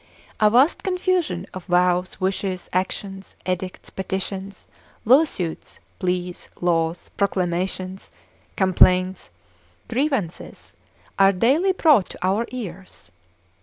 A 0.39 0.49
vast 0.49 0.81
confusion 0.81 1.45
of 1.53 1.65
vows, 1.65 2.19
wishes, 2.19 2.71
actions, 2.73 3.35
edicts, 3.45 3.91
petitions, 3.91 4.67
lawsuits, 5.05 5.79
pleas, 5.99 6.49
laws, 6.59 7.11
proclamations, 7.17 8.09
complaints, 8.55 9.29
grievances 9.87 10.73
are 11.19 11.31
daily 11.31 11.71
brought 11.73 12.07
to 12.09 12.25
our 12.25 12.47
ears. 12.49 13.11